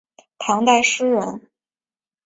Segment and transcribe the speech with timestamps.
[0.39, 1.51] 唐朝诗人。